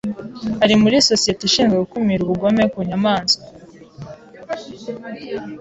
[0.63, 3.45] Ari muri Sosiyete ishinzwe gukumira ubugome ku nyamaswa.